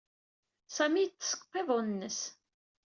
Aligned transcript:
Sami 0.75 1.01
yeḍḍes 1.03 1.31
deg 1.37 1.41
uqiḍun-nnes. 1.45 2.19